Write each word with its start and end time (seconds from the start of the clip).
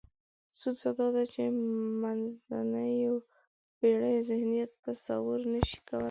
ستونزه 0.57 0.89
دا 0.99 1.07
ده 1.15 1.23
چې 1.33 1.41
منځنیو 2.01 3.15
پېړیو 3.77 4.25
ذهنیت 4.29 4.71
تصور 4.85 5.39
نشي 5.53 5.79
کولای. 5.87 5.99